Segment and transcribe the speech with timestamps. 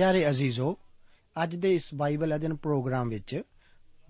[0.00, 0.76] ਪਿਆਰੇ ਅਜ਼ੀਜ਼ੋ,
[1.42, 3.42] ਅੱਜ ਦੇ ਇਸ ਬਾਈਬਲ ਅਧਿਨ ਪ੍ਰੋਗਰਾਮ ਵਿੱਚ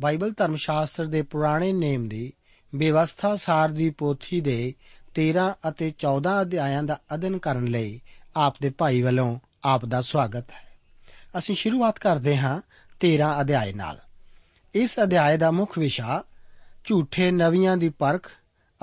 [0.01, 2.33] ਬਾਈਬਲ ਧਰਮ ਸ਼ਾਸਤਰ ਦੇ ਪੁਰਾਣੇ ਨੇਮ ਦੀ
[2.75, 4.75] ਵਿਵਸਥਾ ਸਾਰ ਦੀ ਪੋਥੀ ਦੇ
[5.15, 8.01] 13 ਅਤੇ 14 ਅਧਿਆਇਆਂ ਦਾ ਅਧਿਨ ਕਰਨ ਲਈ
[8.37, 10.79] ਆਪ ਦੇ ਭਾਈ ਵੱਲੋਂ ਆਪ ਦਾ ਸਵਾਗਤ ਹੈ।
[11.39, 12.61] ਅਸੀਂ ਸ਼ੁਰੂਆਤ ਕਰਦੇ ਹਾਂ
[13.01, 14.01] 13 ਅਧਿਆਇ ਨਾਲ।
[14.75, 16.25] ਇਸ ਅਧਿਆਇ ਦਾ ਮੁੱਖ ਵਿਸ਼ਾ
[16.85, 18.31] ਝੂਠੇ ਨਵੀਆਂ ਦੀ ਪਰਖ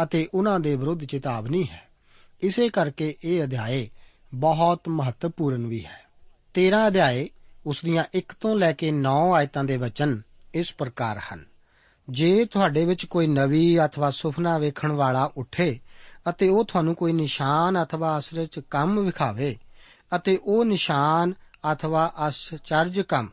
[0.03, 1.87] ਅਤੇ ਉਹਨਾਂ ਦੇ ਵਿਰੁੱਧ ਚੇਤਾਵਨੀ ਹੈ।
[2.41, 3.87] ਇਸੇ ਕਰਕੇ ਇਹ ਅਧਿਆਇ
[4.33, 6.06] ਬਹੁਤ ਮਹੱਤਵਪੂਰਨ ਵੀ ਹੈ।
[6.53, 7.27] 13 ਅਧਿਆਇ
[7.65, 10.21] ਉਸ ਦੀਆਂ 1 ਤੋਂ ਲੈ ਕੇ 9 ਆਇਤਾਂ ਦੇ ਵਚਨ
[10.53, 11.45] ਇਸ ਪ੍ਰਕਾਰ ਹਨ।
[12.09, 15.79] ਜੇ ਤੁਹਾਡੇ ਵਿੱਚ ਕੋਈ ਨਵੀਂ ਅਥਵਾ ਸੁਪਨਾ ਵੇਖਣ ਵਾਲਾ ਉੱਠੇ
[16.29, 19.57] ਅਤੇ ਉਹ ਤੁਹਾਨੂੰ ਕੋਈ ਨਿਸ਼ਾਨ ਅਥਵਾ ਅਸਰਚ ਕੰਮ ਵਿਖਾਵੇ
[20.15, 21.33] ਅਤੇ ਉਹ ਨਿਸ਼ਾਨ
[21.73, 23.29] ਅਥਵਾ ਅਸਚਰਜ ਕੰਮ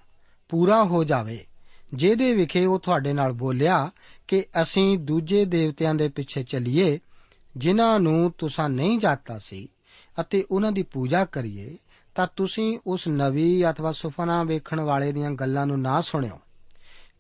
[0.49, 1.47] ਪੂਰਾ ਹੋ ਜਾਵੇ,
[1.95, 3.91] ਜਿਹਦੇ ਵਿਖੇ ਉਹ ਤੁਹਾਡੇ ਨਾਲ ਬੋਲਿਆ
[4.29, 6.99] ਕਿ ਅਸੀਂ ਦੂਜੇ ਦੇਵਤਿਆਂ ਦੇ ਪਿੱਛੇ ਚੱਲੀਏ,
[7.57, 9.69] ਜਿਨ੍ਹਾਂ ਨੂੰ ਤੁਸੀਂ ਨਹੀਂ ਜਾਣਤਾ ਸੀ
[10.21, 11.77] ਅਤੇ ਉਹਨਾਂ ਦੀ ਪੂਜਾ ਕਰੀਏ
[12.15, 16.41] ਤਾਂ ਤੁਸੀਂ ਉਸ ਨਵੀ ਅਥਵਾ ਸੁਪਨਾ ਵੇਖਣ ਵਾਲੇ ਦੀਆਂ ਗੱਲਾਂ ਨੂੰ ਨਾ ਸੁਣਿਓ।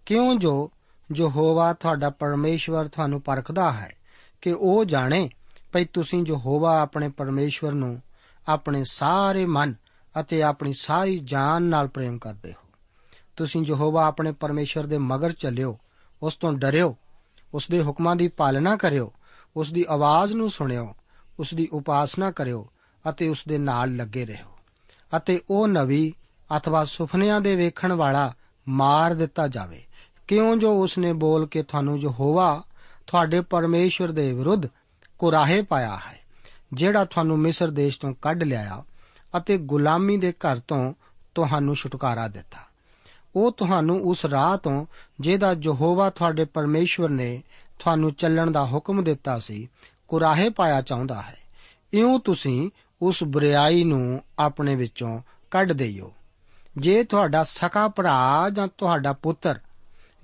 [0.06, 0.70] ਕਿਉਂ ਜੋ
[1.17, 3.96] ਯਹੋਵਾ ਤੁਹਾਡਾ ਪਰਮੇਸ਼ਵਰ ਤੁਹਾਨੂੰ ਪਰਖਦਾ ਹੈ,
[4.41, 5.31] ਕਿ ਉਹ ਜਾਣੇ
[5.73, 8.02] ਭਈ ਤੁਸੀਂ ਯਹੋਵਾ ਆਪਣੇ ਪਰਮੇਸ਼ਵਰ ਨੂੰ
[8.49, 9.75] ਆਪਣੇ ਸਾਰੇ ਮਨ
[10.20, 12.69] ਅਤੇ ਆਪਣੀ ਸਾਰੀ ਜਾਨ ਨਾਲ ਪ੍ਰੇਮ ਕਰਦੇ ਹੋ।
[13.37, 15.79] ਤੁਸੀਂ ਯਹੋਵਾ ਆਪਣੇ ਪਰਮੇਸ਼ਵਰ ਦੇ ਮਗਰ ਚੱਲਿਓ,
[16.23, 16.97] ਉਸ ਤੋਂ ਡਰਿਓ,
[17.54, 19.12] ਉਸ ਦੇ ਹੁਕਮਾਂ ਦੀ ਪਾਲਣਾ ਕਰਿਓ,
[19.57, 20.95] ਉਸ ਦੀ ਆਵਾਜ਼ ਨੂੰ ਸੁਣਿਓ,
[21.38, 22.71] ਉਸ ਦੀ ਉਪਾਸਨਾ ਕਰਿਓ
[23.09, 24.53] ਅਤੇ ਉਸ ਦੇ ਨਾਲ ਲੱਗੇ ਰਹੋ।
[25.16, 26.12] ਅਤੇ ਉਹ ਨਵੀ
[26.56, 28.33] ਅਥਵਾ ਸੁਪਨਿਆਂ ਦੇ ਵੇਖਣ ਵਾਲਾ
[28.68, 29.83] ਮਾਰ ਦਿੱਤਾ ਜਾਵੇ।
[30.28, 32.62] ਕਿਉਂ ਜੋ ਉਸ ਨੇ ਬੋਲ ਕੇ ਤੁਹਾਨੂੰ ਯਹੋਵਾ,
[33.06, 34.66] ਤੁਹਾਡੇ ਪਰਮੇਸ਼ਵਰ ਦੇ ਵਿਰੁੱਧ
[35.18, 36.18] ਕੁਰਾਹੇ ਪਾਇਆ ਹੈ,
[36.73, 38.83] ਜਿਹੜਾ ਤੁਹਾਨੂੰ ਮਿਸਰ ਦੇਸ਼ ਤੋਂ ਕੱਢ ਲਿਆਇਆ
[39.37, 40.92] ਅਤੇ ਗੁਲਾਮੀ ਦੇ ਘਰ ਤੋਂ
[41.35, 42.59] ਤੁਹਾਨੂੰ ਛੁਟਕਾਰਾ ਦਿੱਤਾ।
[43.37, 44.87] ਉਹ ਤੁਹਾਨੂੰ ਉਸ ਰਾਹ ਤੋਂ,
[45.21, 47.42] ਜਿਹਦਾ ਯਹੋਵਾ ਤੁਹਾਡੇ ਪਰਮੇਸ਼ਵਰ ਨੇ
[47.78, 49.68] ਤੁਹਾਨੂੰ ਚੱਲਣ ਦਾ ਹੁਕਮ ਦਿੱਤਾ ਸੀ,
[50.09, 51.37] ਕੁਰਾਹੇ ਪਾਇਆ ਚਾਹੁੰਦਾ ਹੈ।
[51.92, 52.71] ਇਉਂ ਤੁਸੀਂ
[53.04, 55.20] ਉਸ ਬੁਰੀਾਈ ਨੂੰ ਆਪਣੇ ਵਿੱਚੋਂ
[55.50, 56.12] ਕੱਢ ਦੇਈਓ।
[56.76, 59.58] ਜੇ ਤੁਹਾਡਾ ਸਕਾ ਭਰਾ ਜਾਂ ਤੁਹਾਡਾ ਪੁੱਤਰ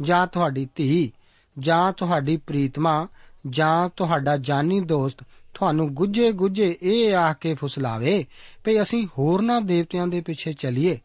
[0.02, 1.12] ਜਾਂ ਤੁਹਾਡੀ ਧੀ
[1.58, 3.06] ਜਾਂ ਤੁਹਾਡੀ ਪ੍ਰੀਤਮਾ
[3.46, 5.22] ਜਾਂ ਤੁਹਾਡਾ ਜਾਨੀ ਦੋਸਤ
[5.54, 8.25] ਤੁਹਾਨੂੰ ਗੁੱਜੇ ਗੁੱਜੇ ਇਹ ਆਖ ਕੇ ਫੁਸਲਾਵੇ
[8.64, 10.99] ਭਈ ਅਸੀਂ ਹੋਰਨਾਂ ਦੇਵਤਿਆਂ ਦੇ ਪਿੱਛੇ ਚੱਲੀਏ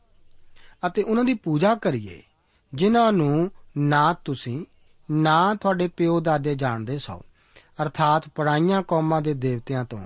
[0.87, 2.21] ਅਤੇ ਉਹਨਾਂ ਦੀ ਪੂਜਾ ਕਰੀਏ,
[2.73, 4.65] ਜਿਨ੍ਹਾਂ ਨੂੰ ਨਾ ਤੁਸੀਂ,
[5.11, 7.21] ਨਾ ਤੁਹਾਡੇ ਪਿਓ ਦਾਦੇ ਜਾਣਦੇ ਸੋ।
[7.81, 9.99] ਅਰਥਾਤ ਪਰਾਈਆਂ ਕੌਮਾਂ ਦੇ ਦੇਵਤਿਆਂ ਤੋਂ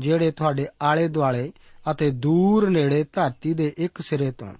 [0.00, 1.52] ਜਿਹੜੇ ਤੁਹਾਡੇ ਆਲੇ ਦੁਆਲੇ
[1.90, 4.54] ਅਤੇ ਦੂਰ ਨੇੜੇ ਧਰਤੀ ਦੇ ਇੱਕ ਸਿਰੇ ਤੋਂ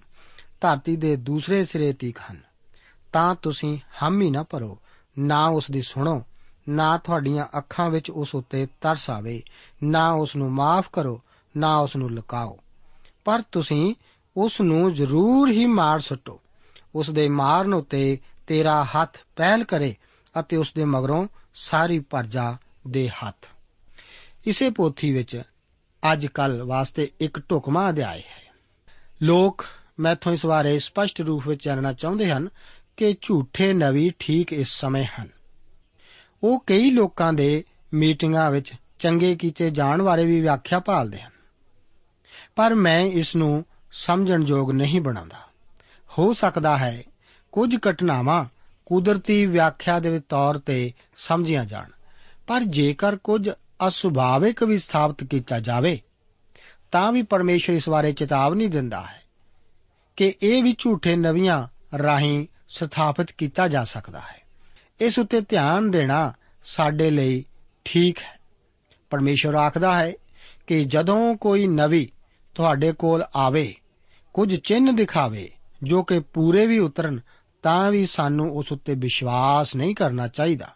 [0.61, 2.41] ਧਰਤੀ ਦੇ ਦੂਸਰੇ ਸਿਰੇ ਤੀਕ ਹਨ,
[3.13, 4.79] ਤਾਂ ਤੁਸੀਂ ਹਾਮੀ ਨਾ ਭਰੋ,
[5.19, 6.23] ਨਾ ਉਸ ਦੀ ਸੁਣੋ,
[6.69, 9.43] ਨਾ ਤੁਹਾਡੀਆਂ ਅੱਖਾਂ ਵਿੱਚ ਉਸ ਉੱਤੇ ਤਰਸ ਆਵੇ,
[9.83, 11.21] ਨਾ ਉਸ ਨੂੰ ਮਾਫ ਕਰੋ,
[11.57, 12.59] ਨਾ ਉਸ ਨੂੰ ਲੁਕਾਓ।
[13.25, 13.95] ਪਰ ਤੁਸੀਂ
[14.37, 16.41] ਉਸ ਨੂੰ ਜ਼ਰੂਰ ਹੀ ਮਾਰ ਸਟੋ।
[16.95, 19.95] ਉਸ ਦੇ ਮਾਰਨ ਉੱਤੇ ਤੇਰਾ ਹੱਥ ਪਹਿਲ ਕਰੇ
[20.39, 23.54] ਅਤੇ ਉਸ ਦੇ ਮਗਰੋਂ ਸਾਰੀ ਪਰਜਾ ਦੇ ਹੱਥ।
[24.47, 25.41] ਇਸੇ ਪੋਥੀ ਵਿੱਚ
[26.13, 28.53] ਅੱਜ ਕੱਲ ਵਾਸਤੇ ਇੱਕ ਢੁਕਮਾ ਅਧਿਆਇ ਹੈ।
[29.23, 29.65] ਲੋਕ
[29.99, 32.49] ਮੈਥੋਂ ਇਸ ਬਾਰੇ ਸਪਸ਼ਟ ਰੂਪ ਵਿੱਚ ਜਾਣਨਾ ਚਾਹੁੰਦੇ ਹਨ
[32.97, 35.27] ਕਿ ਝੂਠੇ ਨਵੀ ਠੀਕ ਇਸ ਸਮੇਂ ਹਨ।
[36.43, 41.31] ਉਹ ਕਈ ਲੋਕਾਂ ਦੇ ਮੀਟਿੰਗਾਂ ਵਿੱਚ ਚੰਗੇ ਕੀਤੇ ਜਾਣ ਬਾਰੇ ਵੀ ਵਿਆਖਿਆ ਭਾਲਦੇ ਹਨ।
[42.55, 45.37] ਪਰ ਮੈਂ ਇਸ ਨੂੰ ਸਮਝਣ ਯੋਗ ਨਹੀਂ ਬਣਾਉਂਦਾ।
[46.17, 47.03] ਹੋ ਸਕਦਾ ਹੈ
[47.51, 48.45] ਕੁਝ ਘਟਨਾਵਾਂ
[48.85, 51.89] ਕੁਦਰਤੀ ਵਿਆਖਿਆ ਦੇ ਤੌਰ ਤੇ ਸਮਝੀਆਂ ਜਾਣ,
[52.47, 53.49] ਪਰ ਜੇਕਰ ਕੁਝ
[53.87, 56.01] ਅਸੁਭਾਵਿਕ ਵੀ ਸਥਾਪਿਤ ਕੀਤਾ ਜਾਵੇ,
[56.91, 59.23] ਤਾਂ ਵੀ ਪਰਮੇਸ਼ਰ ਇਸ ਬਾਰੇ ਚੇਤਾਵਨੀ ਦਿੰਦਾ ਹੈ
[60.15, 61.67] ਕਿ ਇਹ ਵੀ ਝੂਠੇ ਨਵੀਆਂ
[61.97, 64.41] ਰਾਹੀਂ ਸਥਾਪਿਤ ਕੀਤਾ ਜਾ ਸਕਦਾ ਹੈ।
[65.01, 67.45] ਇਸ ਉੱਤੇ ਧਿਆਨ ਦੇਣਾ ਸਾਡੇ ਲਈ
[67.85, 68.39] ਠੀਕ ਹੈ।
[69.09, 70.13] ਪਰਮੇਸ਼ਰ ਆਖਦਾ ਹੈ
[70.67, 72.11] ਕਿ ਜਦੋਂ ਕੋਈ ਨਵੀ
[72.55, 73.75] ਤੁਹਾਡੇ ਕੋਲ ਆਵੇ,
[74.33, 75.51] ਕੁਝ ਚਿੰਨ ਦਿਖਾਵੇ,
[75.83, 77.19] ਜੋ ਕਿ ਪੂਰੇ ਵੀ ਉਤਰਨ,
[77.63, 80.73] ਤਾਂ ਵੀ ਸਾਨੂੰ ਉਸ ਉੱਤੇ ਵਿਸ਼ਵਾਸ ਨਹੀਂ ਕਰਨਾ ਚਾਹੀਦਾ।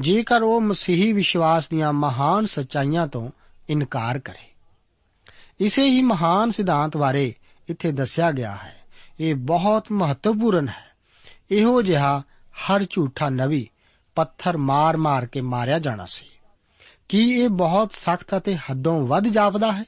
[0.00, 3.30] ਜੇਕਰ ਉਹ ਮਸੀਹੀ ਵਿਸ਼ਵਾਸ ਦੀਆਂ ਮਹਾਨ ਸੱਚਾਈਆਂ ਤੋਂ
[3.68, 4.52] ਇਨਕਾਰ ਕਰੇ।
[5.60, 7.34] ਇਸੇ ਹੀ ਮਹਾਨ ਸਿਧਾਂਤ ਬਾਰੇ
[7.68, 8.82] ਇੱਥੇ ਦੱਸਿਆ ਗਿਆ ਹੈ।
[9.20, 10.94] ਇਹ ਬਹੁਤ ਮਹੱਤਵਪੂਰਨ ਹੈ।
[11.50, 12.22] ਇਹੋ ਜਿਹਾ
[12.54, 13.70] ਹਰ ਝੂਠਾ ਨਵੀ
[14.14, 16.26] ਪੱਥਰ ਮਾਰ-ਮਾਰ ਕੇ ਮਾਰਿਆ ਜਾਣਾ ਸੀ।
[17.08, 19.84] ਕੀ ਇਹ ਬਹੁਤ ਸਖਤ ਅਤੇ ਹੱਦੋਂ ਵੱਧ ਜਾਪਦਾ ਹੈ?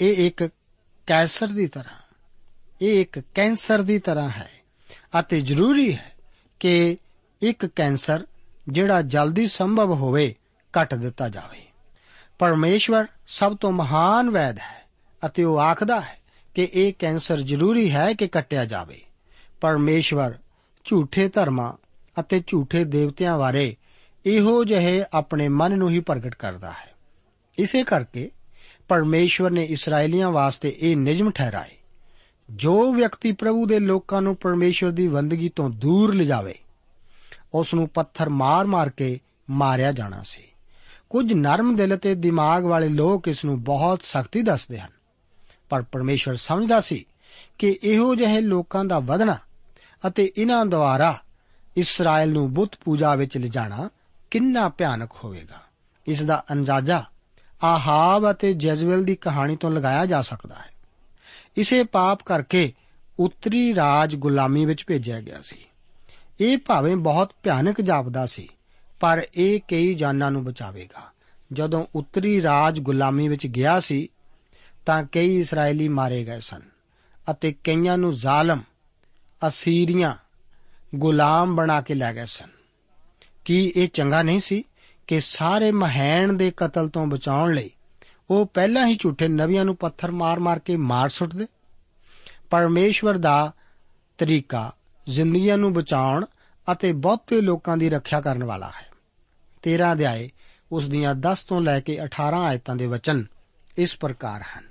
[0.00, 0.48] ਇਹ ਇੱਕ
[1.06, 2.02] ਕੈਂਸਰ ਦੀ ਤਰ੍ਹਾਂ,
[2.82, 4.50] ਇਹ ਇੱਕ ਕੈਂਸਰ ਦੀ ਤਰ੍ਹਾਂ ਹੈ
[5.20, 6.12] ਅਤੇ ਜ਼ਰੂਰੀ ਹੈ
[6.60, 6.96] ਕਿ
[7.42, 8.26] ਇੱਕ ਕੈਂਸਰ
[8.68, 10.34] ਜਿਹੜਾ ਜਲਦੀ ਸੰਭਵ ਹੋਵੇ
[10.72, 11.62] ਕੱਟ ਦਿੱਤਾ ਜਾਵੇ।
[12.38, 14.82] ਪਰਮੇਸ਼ਵਰ ਸਭ ਤੋਂ ਮਹਾਨ ਵੈਦ ਹੈ
[15.26, 16.18] ਅਤੇ ਉਹ ਆਖਦਾ ਹੈ
[16.54, 19.00] ਕਿ ਇਹ ਕੈਂਸਰ ਜ਼ਰੂਰੀ ਹੈ ਕਿ ਕੱਟਿਆ ਜਾਵੇ।
[19.60, 20.34] ਪਰਮੇਸ਼ਵਰ
[20.84, 21.72] ਝੂਠੇ ਧਰਮਾਂ
[22.20, 23.76] ਅਤੇ ਝੂਠੇ ਦੇਵਤਿਆਂ ਬਾਰੇ
[24.26, 26.92] ਇਹੋ ਜਿਹੇ ਆਪਣੇ ਮਨ ਨੂੰ ਹੀ ਪ੍ਰਗਟ ਕਰਦਾ ਹੈ।
[27.58, 28.30] ਇਸੇ ਕਰਕੇ
[28.88, 31.70] ਪਰਮੇਸ਼ਵਰ ਨੇ ਇਸرائیਲੀਆਂ ਵਾਸਤੇ ਇਹ ਨਿਯਮ ਠਹਿਰਾਏ।
[32.50, 36.54] ਜੋ ਵਿਅਕਤੀ ਪ੍ਰਭੂ ਦੇ ਲੋਕਾਂ ਨੂੰ ਪਰਮੇਸ਼ਵਰ ਦੀ ਬੰਦਗੀ ਤੋਂ ਦੂਰ ਲਿਜਾਵੇ
[37.54, 40.42] ਉਸ ਨੂੰ ਪੱਥਰ ਮਾਰ-ਮਾਰ ਕੇ ਮਾਰਿਆ ਜਾਣਾ ਸੀ।
[41.10, 44.90] ਕੁਝ ਨਰਮ ਦਿਲ ਤੇ ਦਿਮਾਗ ਵਾਲੇ ਲੋਕ ਇਸ ਨੂੰ ਬਹੁਤ ਸਖਤੀ ਦੱਸਦੇ ਹਨ।
[45.68, 47.04] ਪਰ ਪਰਮੇਸ਼ਵਰ ਸਮਝਦਾ ਸੀ
[47.58, 49.38] ਕਿ ਇਹੋ ਜਿਹੇ ਲੋਕਾਂ ਦਾ ਵਧਣਾ
[50.06, 51.22] ਅਤੇ ਇਹਨਾਂ ਦੁਆਰਾ
[51.76, 53.90] ਇਸਰਾਇਲ ਨੂੰ ਬੁੱਤ ਪੂਜਾ ਵਿੱਚ ਲਿਜਾਣਾ
[54.30, 55.62] ਕਿੰਨਾ ਭਿਆਨਕ ਹੋਵੇਗਾ।
[56.06, 57.04] ਇਸ ਦਾ ਅੰਦਾਜ਼ਾ
[57.64, 60.72] ਆਹਾਬ ਅਤੇ ਜੈਜ਼ਬਲ ਦੀ ਕਹਾਣੀ ਤੋਂ ਲਗਾਇਆ ਜਾ ਸਕਦਾ ਹੈ।
[61.56, 62.72] ਇਸੇ ਪਾਪ ਕਰਕੇ
[63.18, 65.56] ਉੱਤਰੀ ਰਾਜ ਗੁਲਾਮੀ ਵਿੱਚ ਭੇਜਿਆ ਗਿਆ ਸੀ।
[66.42, 68.48] ਇਹ ਭਾਵੇਂ ਬਹੁਤ ਭਿਆਨਕ ਜਾਪਦਾ ਸੀ,
[69.00, 71.10] ਪਰ ਇਹ ਕਈ ਜਾਨਾਂ ਨੂੰ ਬਚਾਵੇਗਾ।
[71.52, 74.08] ਜਦੋਂ ਉੱਤਰੀ ਰਾਜ ਗੁਲਾਮੀ ਵਿੱਚ ਗਿਆ ਸੀ,
[74.86, 76.60] ਤਾਂ ਕਈ ਇਸرائیਲੀ ਮਾਰੇ ਗਏ ਸਨ
[77.30, 78.60] ਅਤੇ ਕਈਆਂ ਨੂੰ ਜ਼ਾਲਮ,
[79.46, 80.14] ਅਸੀਰੀਆਂ
[80.94, 82.48] ਗੁਲਾਮ ਬਣਾ ਕੇ ਲੈ ਗਏ ਸਨ।
[83.44, 84.64] ਕੀ ਇਹ ਚੰਗਾ ਨਹੀਂ ਸੀ
[85.06, 87.70] ਕਿ ਸਾਰੇ ਮਹੈਣ ਦੇ ਕਤਲ ਤੋਂ ਬਚਾਉਣ ਲਈ
[88.30, 91.46] ਉਹ ਪਹਿਲਾਂ ਹੀ ਝੂਠੇ ਨਵੀਆਂ ਨੂੰ ਪੱਥਰ ਮਾਰ-ਮਾਰ ਕੇ ਮਾਰ ਸੁੱਟਦੇ?
[92.50, 93.52] ਪਰਮੇਸ਼ਵਰ ਦਾ
[94.18, 94.72] ਤਰੀਕਾ
[95.08, 96.24] ਜ਼ਿੰਦਗੀਆਂ ਨੂੰ ਬਚਾਉਣ
[96.72, 98.90] ਅਤੇ ਬਹੁਤੇ ਲੋਕਾਂ ਦੀ ਰੱਖਿਆ ਕਰਨ ਵਾਲਾ ਹੈ।
[99.62, 100.30] 13 ਅਧਿਆਏ,
[100.72, 103.24] ਉਸ ਦੀਆਂ 10 ਤੋਂ ਲੈ ਕੇ 18 ਆਇਤਾਂ ਦੇ ਵਚਨ
[103.78, 104.64] ਇਸ ਪ੍ਰਕਾਰ ਹਨ।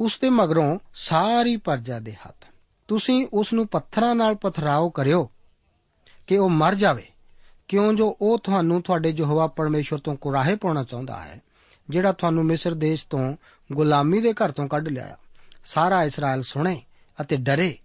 [0.00, 2.44] ਉਸ ਦੇ ਮਗਰੋਂ ਸਾਰੀ ਪਰਜਾ ਦੇ ਹੱਥ,
[2.88, 5.30] ਤੁਸੀਂ ਉਸ ਨੂੰ ਪੱਥਰਾਂ ਨਾਲ ਪਥਰਾਓ ਕਰਿਓ
[6.26, 7.06] ਕਿ ਉਹ ਮਰ ਜਾਵੇ।
[7.68, 11.40] ਕਿਉਂ ਜੋ ਉਹ ਤੁਹਾਨੂੰ ਤੁਹਾਡੇ ਯਹੋਵਾ ਪਰਮੇਸ਼ਵਰ ਤੋਂ ਕੁਰਾਹੇ ਪਾਉਣਾ ਚਾਹੁੰਦਾ ਹੈ,
[11.90, 13.36] ਜਿਹੜਾ ਤੁਹਾਨੂੰ ਮਿਸਰ ਦੇਸ਼ ਤੋਂ
[13.72, 15.16] ਗੁਲਾਮੀ ਦੇ ਘਰ ਤੋਂ ਕੱਢ ਲਿਆ
[15.64, 16.82] ਸਾਰਾ ਇਸਰਾਇਲ ਸੁਣੇ
[17.20, 17.78] ਅਤੇ ਡਰੇ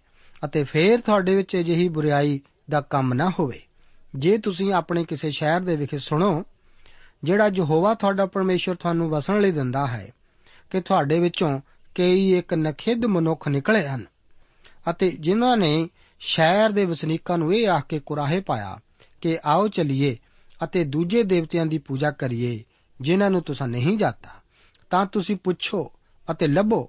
[0.44, 2.40] ਅਤੇ ਫੇਰ ਤੁਹਾਡੇ ਵਿੱਚ ਅਜਿਹੀ ਬੁਰੀਾਈ
[2.72, 3.60] ਦਾ ਕੰਮ ਨਾ ਹੋਵੇ।
[4.14, 6.44] ਜੇ ਤੁਸੀਂ ਆਪਣੇ ਕਿਸੇ ਸ਼ਹਿਰ ਦੇ ਵਿਖੇ ਸੁਣੋ,
[7.24, 10.08] ਜਿਹੜਾ ਯਹੋਵਾ ਤੁਹਾਡਾ ਪਰਮੇਸ਼ਵਰ ਤੁਹਾਨੂੰ ਵਸਣ ਲਈ ਦਿੰਦਾ ਹੈ
[10.70, 11.60] ਕਿ ਤੁਹਾਡੇ ਵਿੱਚੋਂ
[11.94, 14.04] ਕਈ ਇੱਕ ਨਖਿੱਧ ਮਨੁੱਖ ਨਿਕਲੇ ਹਨ,
[14.90, 15.88] ਅਤੇ ਜਿਨ੍ਹਾਂ ਨੇ
[16.20, 18.78] ਸ਼ਹਿਰ ਦੇ ਵਸਨੀਕਾਂ ਨੂੰ ਇਹ ਆਖ ਕੇ ਕੁਰਾਹੇ ਪਾਇਆ
[19.20, 20.16] ਕਿ ਆਓ ਚਲੀਏ
[20.60, 22.62] ਅਤੇ ਦੂਜੇ ਦੇਵਤਿਆਂ ਦੀ ਪੂਜਾ ਕਰੀਏ,
[23.00, 24.40] ਜਿਨ੍ਹਾਂ ਨੂੰ ਤੁਸੀਂ ਨਹੀਂ ਜਾਣਤਾ
[24.90, 25.90] ਤਾਂ ਤੁਸੀਂ ਪੁੱਛੋ
[26.30, 26.88] ਅਤੇ ਲੱਭੋ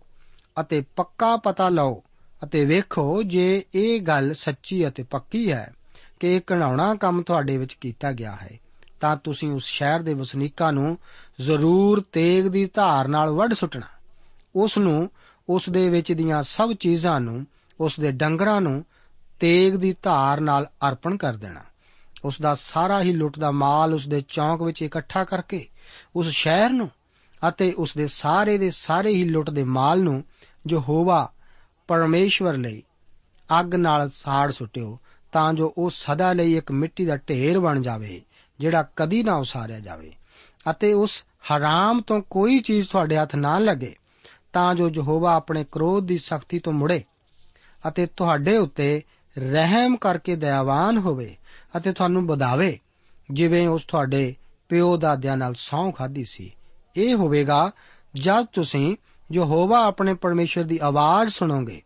[0.61, 2.03] ਅਤੇ ਪੱਕਾ ਪਤਾ ਲਓ
[2.43, 5.73] ਅਤੇ ਵੇਖੋ ਜੇ ਇਹ ਗੱਲ ਸੱਚੀ ਅਤੇ ਪੱਕੀ ਹੈ
[6.19, 8.59] ਕਿ ਇਹ ਘਣਾਉਣਾ ਕੰਮ ਤੁਹਾਡੇ ਵਿੱਚ ਕੀਤਾ ਗਿਆ ਹੈ,
[8.99, 10.97] ਤਾਂ ਤੁਸੀਂ ਉਸ ਸ਼ਹਿਰ ਦੇ ਵਸਨੀਕਾਂ ਨੂੰ
[11.41, 13.87] ਜ਼ਰੂਰ ਤੇਗ ਦੀ ਧਾਰ ਨਾਲ ਵੱਢ ਸੁੱਟਣਾ।
[14.55, 15.09] ਉਸ ਨੂੰ,
[15.49, 17.45] ਉਸ ਦੇ ਵਿੱਚ ਦੀਆਂ ਸਭ ਚੀਜ਼ਾਂ ਨੂੰ,
[17.79, 18.85] ਉਸ ਦੇ ਡੰਗਰਾਂ ਨੂੰ
[19.39, 21.61] ਤੇਗ ਦੀ ਧਾਰ ਨਾਲ ਅਰਪਣ ਕਰ ਦੇਣਾ।
[22.25, 25.67] ਉਸ ਦਾ ਸਾਰਾ ਹੀ ਲੁੱਟ ਦਾ ਮਾਲ ਉਸ ਦੇ ਚੌਂਕ ਵਿੱਚ ਇਕੱਠਾ ਕਰਕੇ,
[26.15, 26.89] ਉਸ ਸ਼ਹਿਰ ਨੂੰ
[27.47, 30.23] ਅਤੇ ਉਸ ਦੇ ਸਾਰੇ ਦੇ ਸਾਰੇ ਹੀ ਲੁੱਟ ਦੇ ਮਾਲ ਨੂੰ
[30.65, 31.31] ਜੋ ਹੋਵਾ
[31.93, 32.83] ਪਰਮੇਸ਼ਵਰ ਲਈ
[33.59, 34.99] ਅੱਗ ਨਾਲ ਸਾੜ ਸੁੱਟਿਓ,
[35.31, 38.21] ਤਾਂ ਜੋ ਉਹ ਸਦਾ ਲਈ ਇੱਕ ਮਿੱਟੀ ਦਾ ਢੇਰ ਬਣ ਜਾਵੇ,
[38.59, 40.11] ਜਿਹੜਾ ਕਦੀ ਨਾ ਉਸਾਰਿਆ ਜਾਵੇ।
[40.69, 43.95] ਅਤੇ ਉਸ ਹਰਾਮ ਤੋਂ ਕੋਈ ਚੀਜ਼ ਤੁਹਾਡੇ ਹੱਥ ਨਾ ਲੱਗੇ,
[44.53, 47.03] ਤਾਂ ਜੋ ਯਹੋਵਾ ਆਪਣੇ ਕ੍ਰੋਧ ਦੀ ਸਖਤੀ ਤੋਂ ਮੁੜੇ
[47.87, 49.01] ਅਤੇ ਤੁਹਾਡੇ ਉੱਤੇ
[49.37, 51.37] ਰਹਿਮ ਕਰਕੇ ਦਇਆਵਾਨ ਹੋਵੇ
[51.77, 52.79] ਅਤੇ ਤੁਹਾਨੂੰ ਵਧਾਵੇ,
[53.31, 54.35] ਜਿਵੇਂ ਉਸ ਤੁਹਾਡੇ
[54.69, 56.55] ਪਿਓ ਦਾਦਿਆਂ ਨਾਲ ਸੌਂ ਖਾਦੀ ਸੀ।
[56.95, 57.71] ਇਹ ਹੋਵੇਗਾ,
[58.15, 58.95] ਜਦ ਤੁਸੀਂ
[59.31, 61.81] ਯਹੋਵਾ ਆਪਣੇ ਪਰਮੇਸ਼ਰ ਦੀ ਆਵਾਜ਼ ਸੁਣੋਗੇ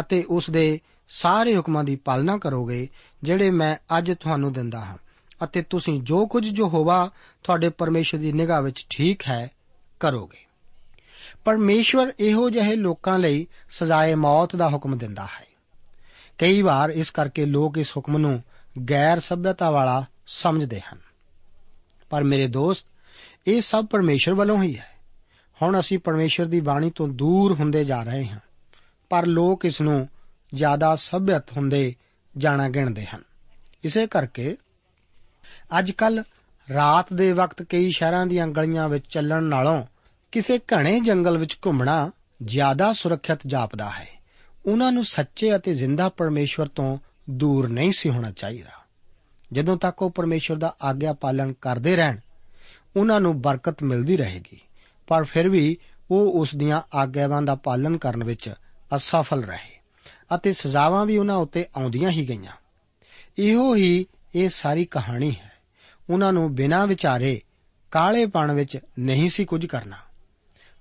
[0.00, 2.88] ਅਤੇ ਉਸ ਦੇ ਸਾਰੇ ਹੁਕਮਾਂ ਦੀ ਪਾਲਣਾ ਕਰੋਗੇ,
[3.22, 4.96] ਜਿਹੜੇ ਮੈਂ ਅੱਜ ਤੁਹਾਨੂੰ ਦਿੰਦਾ ਹਾਂ।
[5.44, 7.10] ਅਤੇ ਤੁਸੀਂ ਜੋ ਕੁਝ ਯਹੋਵਾ
[7.42, 9.50] ਤੁਹਾਡੇ ਪਰਮੇਸ਼ਰ ਦੀ ਨਿਗਾਹ ਵਿੱਚ ਠੀਕ ਹੈ,
[10.00, 10.46] ਕਰੋਗੇ।
[11.44, 15.46] ਪਰਮੇਸ਼ਵਰ ਇਹੋ ਜਿਹੇ ਲੋਕਾਂ ਲਈ ਸਜ਼ਾਏ ਮੌਤ ਦਾ ਹੁਕਮ ਦਿੰਦਾ ਹੈ।
[16.38, 18.42] ਕਈ ਵਾਰ ਇਸ ਕਰਕੇ ਲੋਕ ਇਸ ਹੁਕਮ ਨੂੰ
[18.90, 20.98] ਗੈਰ ਸਭਿਅਤਾ ਵਾਲਾ ਸਮਝਦੇ ਹਨ।
[22.10, 22.86] ਪਰ ਮੇਰੇ ਦੋਸਤ,
[23.46, 24.93] ਇਹ ਸਭ ਪਰਮੇਸ਼ਰ ਵੱਲੋਂ ਹੀ ਹੈ।
[25.64, 28.38] ਹੁਣ ਅਸੀਂ ਪਰਮੇਸ਼ਰ ਦੀ ਬਾਣੀ ਤੋਂ ਦੂਰ ਹੁੰਦੇ ਜਾ ਰਹੇ ਹਾਂ,
[29.10, 30.08] ਪਰ ਲੋਕ ਇਸ ਨੂੰ
[30.54, 31.94] ਜ਼ਿਆਦਾ ਸਭਿਅਤ ਹੁੰਦੇ
[32.36, 33.22] ਜਾਣਾ ਗਿਣਦੇ ਹਨ।
[33.84, 34.56] ਇਸੇ ਕਰਕੇ
[35.78, 36.22] ਅੱਜ ਕੱਲ
[36.74, 39.84] ਰਾਤ ਦੇ ਵਕਤ ਕਈ ਸ਼ਹਿਰਾਂ ਦੀਆਂ ਗਲੀਆਂ ਵਿੱਚ ਚੱਲਣ ਨਾਲੋਂ
[40.32, 42.10] ਕਿਸੇ ਘਣੇ ਜੰਗਲ ਵਿੱਚ ਘੁੰਮਣਾ
[42.42, 44.08] ਜ਼ਿਆਦਾ ਸੁਰੱਖਿਅਤ ਜਾਪਦਾ ਹੈ।
[44.66, 46.98] ਉਹਨਾਂ ਨੂੰ ਸੱਚੇ ਅਤੇ ਜ਼ਿੰਦਾ ਪਰਮੇਸ਼ਵਰ ਤੋਂ
[47.30, 48.70] ਦੂਰ ਨਹੀਂ ਸੀ ਹੋਣਾ ਚਾਹੀਦਾ।
[49.52, 52.18] ਜਦੋਂ ਤੱਕ ਉਹ ਪਰਮੇਸ਼ਵਰ ਦਾ ਆਗਿਆ ਪਾਲਣ ਕਰਦੇ ਰਹਿਣ,
[52.96, 54.60] ਉਹਨਾਂ ਨੂੰ ਬਰਕਤ ਮਿਲਦੀ ਰਹੇਗੀ।
[55.06, 55.76] ਪਰ ਫਿਰ ਵੀ
[56.10, 58.54] ਉਹ ਉਸ ਦੀਆਂ ਆਗਿਆਵਾਂ ਦਾ ਪਾਲਣ ਕਰਨ ਵਿੱਚ
[58.96, 59.80] ਅਸਫਲ ਰਹੇ
[60.34, 62.52] ਅਤੇ ਸਜ਼ਾਵਾਂ ਵੀ ਉਹਨਾਂ ਉੱਤੇ ਆਉਂਦੀਆਂ ਹੀ ਗਈਆਂ।
[63.38, 65.52] ਇਹੋ ਹੀ ਇਹ ਸਾਰੀ ਕਹਾਣੀ ਹੈ।
[66.10, 67.40] ਉਹਨਾਂ ਨੂੰ ਬਿਨਾਂ ਵਿਚਾਰੇ
[67.90, 69.96] ਕਾਲੇਪਣ ਵਿੱਚ ਨਹੀਂ ਸੀ ਕੁਝ ਕਰਨਾ।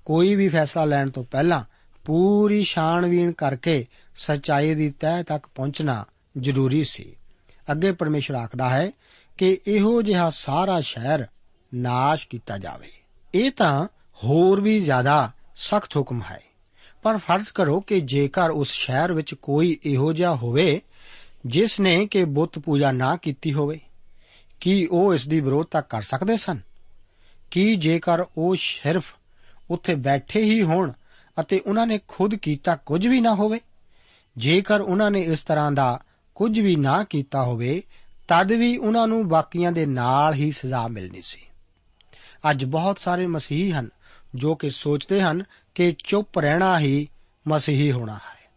[0.05, 1.63] ਕੋਈ ਵੀ ਫੈਸਲਾ ਲੈਣ ਤੋਂ ਪਹਿਲਾਂ
[2.05, 3.87] ਪੂਰੀ ਛਾਣਬੀਣ ਕਰਕੇ
[4.17, 6.05] ਸਚਾਈ ਦੀ ਤਹਿ ਤੱਕ ਪਹੁੰਚਣਾ
[6.37, 7.15] ਜ਼ਰੂਰੀ ਸੀ।
[7.71, 8.91] ਅੱਗੇ ਪਰਮੇਸ਼ਰ ਆਖਦਾ ਹੈ
[9.37, 11.25] ਕਿ ਇਹੋ ਜਿਹਾ ਸਾਰਾ ਸ਼ਹਿਰ
[11.73, 12.91] ਨਾਸ਼ ਕੀਤਾ ਜਾਵੇ।
[13.35, 13.87] ਇਹ ਤਾਂ
[14.17, 16.39] ਹੋਰ ਵੀ ਜ਼ਿਆਦਾ ਸਖਤ ਹੁਕਮ ਹੈ।
[17.03, 20.81] ਪਰ ਫਰਜ਼ ਕਰੋ ਕਿ ਜੇਕਰ ਉਸ ਸ਼ਹਿਰ ਵਿੱਚ ਕੋਈ ਇਹੋ ਜਿਹਾ ਹੋਵੇ,
[21.45, 23.79] ਜਿਸ ਨੇ ਕਿ ਬੁੱਤ ਪੂਜਾ ਨਾ ਕੀਤੀ ਹੋਵੇ,
[24.59, 26.59] ਕੀ ਉਹ ਇਸ ਦੀ ਵਿਰੋਧਤਾ ਕਰ ਸਕਦੇ ਸਨ?
[27.51, 29.05] ਕੀ ਜੇਕਰ ਉਹ ਸਿਰਫ
[29.71, 30.91] ਉੱਥੇ ਬੈਠੇ ਹੀ ਹੋਣ
[31.37, 33.59] ਅਤੇ ਉਹਨਾਂ ਨੇ ਖੁਦ ਕੀਤਾ ਕੁਝ ਵੀ ਨਾ ਹੋਵੇ,
[34.37, 35.99] ਜੇਕਰ ਉਹਨਾਂ ਨੇ ਇਸ ਤਰ੍ਹਾਂ ਦਾ
[36.35, 37.81] ਕੁਝ ਵੀ ਨਾ ਕੀਤਾ ਹੋਵੇ,
[38.27, 41.41] ਤਦ ਵੀ ਉਹਨਾਂ ਨੂੰ ਬਾਕੀਆਂ ਦੇ ਨਾਲ ਹੀ ਸਜ਼ਾ ਮਿਲਣੀ ਸੀ।
[42.49, 43.89] ਅੱਜ ਬਹੁਤ ਸਾਰੇ ਮਸੀਹੀ ਹਨ
[44.35, 45.43] ਜੋ ਕਿ ਸੋਚਦੇ ਹਨ
[45.75, 47.07] ਕਿ ਚੁੱਪ ਰਹਿਣਾ ਹੀ
[47.47, 48.51] ਮਸੀਹੀ ਹੋਣਾ ਹੈ।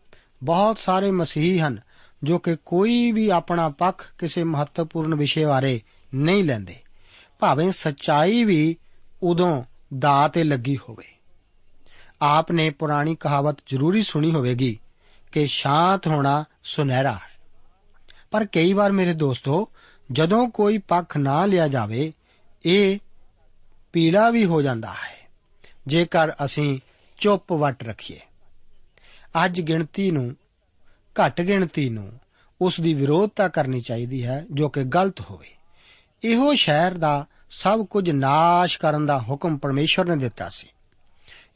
[0.45, 1.81] ਬਹੁਤ ਸਾਰੇ ਮਸੀਹੀ ਹਨ
[2.23, 5.81] ਜੋ ਕਿ ਕੋਈ ਵੀ ਆਪਣਾ ਪੱਖ ਕਿਸੇ ਮਹੱਤਵਪੂਰਨ ਵਿਸ਼ੇ ਬਾਰੇ
[6.15, 6.77] ਨਹੀਂ ਲੈਂਦੇ।
[7.39, 8.77] ਭਾਵੇਂ ਸੱਚਾਈ ਵੀ
[9.23, 9.63] ਉਦੋਂ
[9.99, 11.05] ਦਾਅ ਤੇ ਲੱਗੀ ਹੋਵੇ।
[12.23, 14.79] ਆਪ ਨੇ ਪੁਰਾਣੀ ਕਹਾਵਤ ਜ਼ਰੂਰੀ ਸੁਣੀ ਹੋਵੇਗੀ
[15.33, 17.37] ਕਿ ਸ਼ਾਂਤ ਹੋਣਾ ਸੁਨਹਿਰਾ ਹੈ।
[18.31, 19.69] ਪਰ ਕਈ ਵਾਰ ਮੇਰੇ ਦੋਸਤੋ,
[20.13, 22.13] ਜਦੋਂ ਕੋਈ ਪੱਖ ਨਾ ਲਿਆ ਜਾਵੇ,
[22.67, 22.99] ਇਹ
[23.93, 25.16] ਪੀਲਾ ਵੀ ਹੋ ਜਾਂਦਾ ਹੈ।
[25.87, 26.79] ਜੇਕਰ ਅਸੀਂ
[27.19, 28.21] ਚੁੱਪ ਵਟ ਰੱਖੀਏ।
[29.45, 30.37] ਅੱਜ ਗਿਣਤੀ ਨੂੰ,
[31.21, 32.13] ਘੱਟ ਗਿਣਤੀ ਨੂੰ
[32.61, 35.49] ਉਸ ਦੀ ਵਿਰੋਧਤਾ ਕਰਨੀ ਚਾਹੀਦੀ ਹੈ ਜੋ ਕਿ ਗਲਤ ਹੋਵੇ।
[36.25, 40.69] ਇਹੋ ਸ਼ਹਿਰ ਦਾ ਸਭ ਕੁਝ ਨਾਸ਼ ਕਰਨ ਦਾ ਹੁਕਮ ਪਰਮੇਸ਼ਵਰ ਨੇ ਦਿੱਤਾ ਸੀ।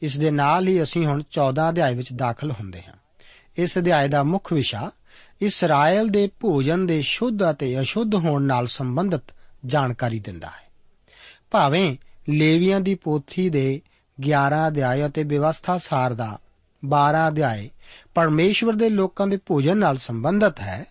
[0.01, 2.93] ਇਸ ਦੇ ਨਾਲ ਹੀ ਅਸੀਂ ਹੁਣ 14 ਅਧਿਆਇ ਵਿੱਚ ਦਾਖਲ ਹੁੰਦੇ ਹਾਂ।
[3.57, 4.91] ਇਸ ਅਧਿਆਇ ਦਾ ਮੁੱਖ ਵਿਸ਼ਾ
[5.41, 9.21] ਇਸਰਾਇਲ ਦੇ ਭੋਜਨ ਦੇ ਸ਼ੁੱਧ ਅਤੇ ਅਸ਼ੁੱਧ ਹੋਣ ਨਾਲ ਸੰਬੰਧਿਤ
[9.65, 10.71] ਜਾਣਕਾਰੀ ਦਿੰਦਾ ਹੈ।
[11.51, 11.97] ਭਾਵੇਂ
[12.29, 13.81] ਲੇਵੀਆਂ ਦੀ ਪੋਥੀ ਦੇ
[14.29, 16.39] 11 ਅਧਿਆਇ ਅਤੇ ਵਿਵਸਥਾ ਸਾਰ ਦਾ
[16.85, 17.69] 12 ਅਧਿਆਇ
[18.15, 20.85] ਪਰਮੇਸ਼ਵਰ ਦੇ ਲੋਕਾਂ ਦੇ ਭੋਜਨ ਨਾਲ ਸੰਬੰਧਿਤ ਹੈ।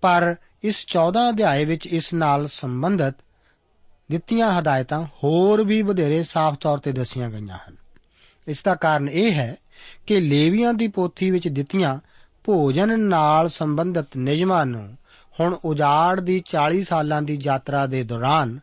[0.00, 3.14] ਪਰ ਇਸ 14 ਅਧਿਆਇ ਵਿੱਚ ਇਸ ਨਾਲ ਸੰਬੰਧਿਤ
[4.10, 7.76] ਦਿੱਤੀਆਂ ਹਦਾਇਤਾਂ ਹੋਰ ਵੀ ਵਧੇਰੇ ਸਾਫ਼ ਤੌਰ ਤੇ ਦੱਸੀਆਂ ਗਈਆਂ ਹਨ।
[8.48, 9.56] ਇਸ ਦਾ ਕਾਰਨ ਇਹ ਹੈ
[10.06, 11.98] ਕਿ ਲੇਵੀਆਂ ਦੀ ਪੋਥੀ ਵਿੱਚ ਦਿੱਤੀਆਂ
[12.44, 14.96] ਭੋਜਨ ਨਾਲ ਸੰਬੰਧਿਤ ਨਿਯਮਾਂ ਨੂੰ
[15.40, 18.60] ਹੁਣ ਉਜਾੜ ਦੀ 40 ਸਾਲਾਂ ਦੀ ਯਾਤਰਾ ਦੇ ਦੌਰਾਨ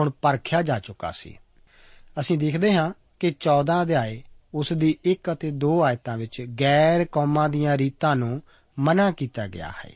[0.00, 1.38] ਹੁਣ ਪਰਖਿਆ ਜਾ ਚੁੱਕਾ ਸੀ।
[2.20, 4.22] ਅਸੀਂ ਦੇਖਦੇ ਹਾਂ ਕਿ 14 ਅਧਿਆਏ
[4.54, 8.42] ਉਸ ਦੀ 1 ਅਤੇ 2 ਆਇਤਾਂ ਵਿੱਚ ਗੈਰ ਕੌਮਾਂ ਦੀਆਂ ਰੀਤਾਂ ਨੂੰ
[8.78, 9.90] ਮਨਾ ਕੀਤਾ ਗਿਆ ਹੈ।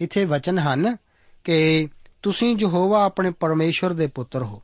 [0.00, 0.96] ਇੱਥੇ ਵਚਨ ਹਨ
[1.44, 1.88] ਕਿ
[2.22, 4.62] ਤੁਸੀਂ ਯਹੋਵਾ ਆਪਣੇ ਪਰਮੇਸ਼ਵਰ ਦੇ ਪੁੱਤਰ ਹੋ।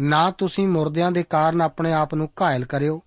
[0.00, 3.02] ਨਾ ਤੁਸੀਂ ਮੁਰਦਿਆਂ ਦੇ ਕਾਰਨ ਆਪਣੇ ਆਪ ਨੂੰ ਘਾਇਲ ਕਰਿਓ,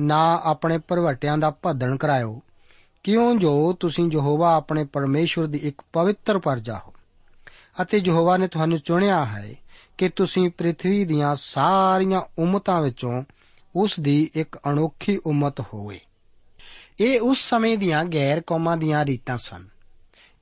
[0.00, 2.42] ਨਾ ਆਪਣੇ ਭਰਵਟਿਆਂ ਦਾ ਭੱਦਣ ਕਰਾਇਓ।
[3.02, 6.94] ਕਿਉਂ ਜੋ ਤੁਸੀਂ ਯਹੋਵਾ ਆਪਣੇ ਪਰਮੇਸ਼ਵਰ ਦੀ ਇੱਕ ਪਵਿੱਤਰ ਪ੍ਰਜਾ ਹੋ।
[7.82, 9.54] ਅਤੇ ਯਹੋਵਾ ਨੇ ਤੁਹਾਨੂੰ ਚੁਣਿਆ ਹੈ
[9.98, 13.22] ਕਿ ਤੁਸੀਂ ਪ੍ਰithvi ਦੀਆਂ ਸਾਰੀਆਂ ਉਮਤਾਂ ਵਿੱਚੋਂ
[13.76, 16.00] ਉਸ ਦੀ ਇੱਕ ਅਨੋਖੀ ਉਮਤ ਹੋਵੇ।
[17.00, 19.68] ਇਹ ਉਸ ਸਮੇਂ ਦੀਆਂ ਗੈਰ ਕੌਮਾਂ ਦੀਆਂ ਰੀਤਾਂ ਸਨ।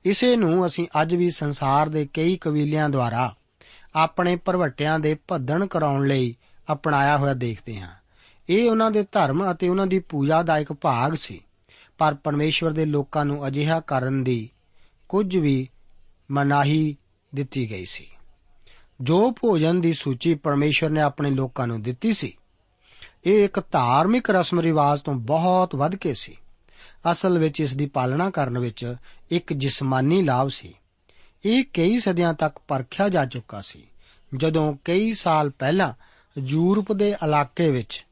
[0.05, 3.35] ਇਸੇ ਨੂੰ ਅਸੀਂ ਅੱਜ ਵੀ ਸੰਸਾਰ ਦੇ ਕਈ ਕਬੀਲਿਆਂ ਦੁਆਰਾ
[3.95, 6.35] ਆਪਣੇ ਭਰਵਟਿਆਂ ਦੇ ਭੱਦਣ ਕਰਾਉਣ ਲਈ
[6.71, 7.95] ਅਪਣਾਇਆ ਹੋਇਆ ਦੇਖਦੇ ਹਾਂ।
[8.49, 11.41] ਇਹ ਉਹਨਾਂ ਦੇ ਧਰਮ ਅਤੇ ਉਹਨਾਂ ਦੀ ਪੂਜਾ ਦਾ ਇੱਕ ਭਾਗ ਸੀ।
[11.97, 14.49] ਪਰ ਪਰਮੇਸ਼ਵਰ ਦੇ ਲੋਕਾਂ ਨੂੰ ਅਜਿਹਾ ਕਰਨ ਦੀ
[15.09, 15.69] ਕੁਝ ਵੀ
[16.31, 16.97] ਮਨਾਹੀ
[17.35, 18.07] ਦਿੱਤੀ ਗਈ ਸੀ।
[19.01, 22.37] ਜੋ ਭੋਜਨ ਦੀ ਸੂਚੀ ਪਰਮੇਸ਼ਵਰ ਨੇ ਆਪਣੇ ਲੋਕਾਂ ਨੂੰ ਦਿੱਤੀ ਸੀ
[23.25, 26.37] ਇਹ ਇੱਕ ਧਾਰਮਿਕ ਰਸਮ ਰਿਵਾਜ ਤੋਂ ਬਹੁਤ ਵੱਧ ਕੇ ਸੀ।
[27.11, 28.95] ਅਸਲ ਵਿੱਚ ਇਸ ਦੀ ਪਾਲਣਾ ਕਰਨ ਵਿੱਚ
[29.31, 30.73] ਇੱਕ ਜਿਸਮਾਨੀ ਲਾਭ ਸੀ।
[31.45, 33.83] ਇਹ ਕਈ ਸਦੀਆਂ ਤੱਕ ਪਰਖਿਆ ਜਾ ਚੁੱਕਾ ਸੀ।
[34.37, 35.93] ਜਦੋਂ ਕਈ ਸਾਲ ਪਹਿਲਾਂ
[36.37, 38.05] ਯੂਰਪ ਦੇ ਇਲਾਕੇ ਵਿੱਚ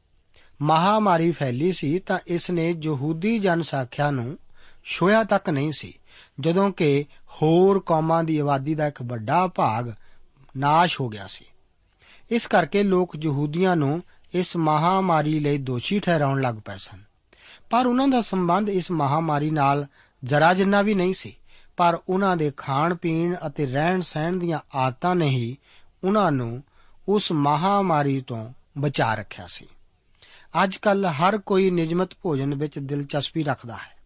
[0.62, 4.38] ਮਹਾਮਾਰੀ ਫੈਲੀ ਸੀ ਤਾਂ ਇਸ ਨੇ ਯਹੂਦੀ ਜਨਸੰਖਿਆ ਨੂੰ
[4.84, 5.98] ਛੋਇਆ ਤੱਕ ਨਹੀਂ ਸੀ,
[6.40, 9.92] ਜਦੋਂ ਕਿ ਹੋਰ ਕੌਮਾਂ ਦੀ ਆਬਾਦੀ ਦਾ ਇੱਕ ਵੱਡਾ ਭਾਗ
[10.56, 11.44] ਨਾਸ਼ ਹੋ ਗਿਆ ਸੀ।
[12.30, 14.02] ਇਸ ਕਰਕੇ ਲੋਕ ਯਹੂਦੀਆਂ ਨੂੰ
[14.34, 17.02] ਇਸ ਮਹਾਮਾਰੀ ਲਈ ਦੋਸ਼ੀ ਠਹਿਰਾਉਣ ਲੱਗ ਪਏ ਸਨ।
[17.70, 19.86] ਪਰ ਉਹਨਾਂ ਦਾ ਸੰਬੰਧ ਇਸ ਮਹਾਮਾਰੀ ਨਾਲ
[20.22, 21.36] ਜਰਾ ਜਿੰਨਾ ਵੀ ਨਹੀਂ ਸੀ,
[21.76, 25.56] ਪਰ ਉਹਨਾਂ ਦੇ ਖਾਣ ਪੀਣ ਅਤੇ ਰਹਿਣ ਸਹਿਣ ਦੀਆਂ ਆਦਤਾਂ ਨੇ ਹੀ
[26.04, 26.62] ਉਹਨਾਂ ਨੂੰ
[27.08, 29.66] ਉਸ ਮਹਾਮਾਰੀ ਤੋਂ ਬਚਾ ਰੱਖਿਆ ਸੀ।
[30.62, 33.96] ਅੱਜ ਕੱਲ ਹਰ ਕੋਈ ਨਿਯਮਤ ਭੋਜਨ ਵਿੱਚ ਦਿਲਚਸਪੀ ਰੱਖਦਾ ਹੈ,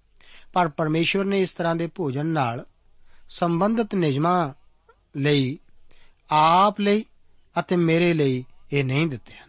[0.52, 2.64] ਪਰ ਪਰਮੇਸ਼ਵਰ ਨੇ ਇਸ ਤਰ੍ਹਾਂ ਦੇ ਭੋਜਨ ਨਾਲ
[3.30, 4.52] ਸੰਬੰਧਿਤ ਨਿਯਮਾਂ
[5.16, 5.58] ਲਈ,
[6.30, 7.04] ਆਪ ਲਈ
[7.58, 9.47] ਅਤੇ ਮੇਰੇ ਲਈ ਇਹ ਨਹੀਂ ਦਿੱਤੇ ਹਨ।